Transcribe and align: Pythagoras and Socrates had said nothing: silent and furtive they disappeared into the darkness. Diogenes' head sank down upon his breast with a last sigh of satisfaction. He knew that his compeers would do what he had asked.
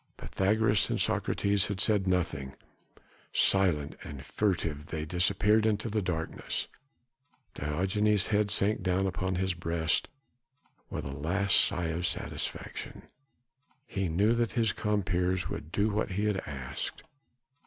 Pythagoras 0.17 0.89
and 0.89 0.99
Socrates 0.99 1.67
had 1.67 1.79
said 1.79 2.07
nothing: 2.07 2.55
silent 3.31 3.95
and 4.03 4.25
furtive 4.25 4.87
they 4.87 5.05
disappeared 5.05 5.63
into 5.63 5.89
the 5.91 6.01
darkness. 6.01 6.67
Diogenes' 7.53 8.25
head 8.25 8.49
sank 8.49 8.81
down 8.81 9.05
upon 9.05 9.35
his 9.35 9.53
breast 9.53 10.07
with 10.89 11.05
a 11.05 11.11
last 11.11 11.55
sigh 11.55 11.89
of 11.89 12.07
satisfaction. 12.07 13.09
He 13.85 14.09
knew 14.09 14.33
that 14.33 14.53
his 14.53 14.73
compeers 14.73 15.49
would 15.49 15.71
do 15.71 15.91
what 15.91 16.13
he 16.13 16.25
had 16.25 16.37
asked. 16.47 17.03